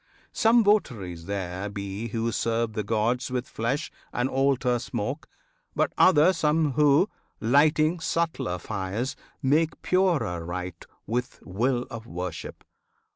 Some 0.33 0.63
votaries 0.63 1.27
there 1.27 1.69
be 1.69 2.07
who 2.07 2.31
serve 2.31 2.73
the 2.73 2.81
gods 2.81 3.29
With 3.29 3.47
flesh 3.47 3.91
and 4.11 4.27
altar 4.27 4.79
smoke; 4.79 5.29
but 5.75 5.93
other 5.95 6.33
some 6.33 6.71
Who, 6.71 7.07
lighting 7.39 7.99
subtler 7.99 8.57
fires, 8.57 9.15
make 9.43 9.79
purer 9.83 10.43
rite 10.43 10.85
With 11.05 11.39
will 11.45 11.83
of 11.91 12.07
worship. 12.07 12.63